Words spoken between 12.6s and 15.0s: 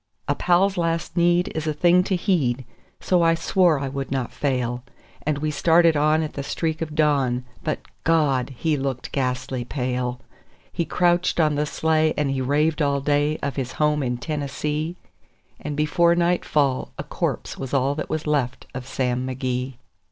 all day of his home in Tennessee;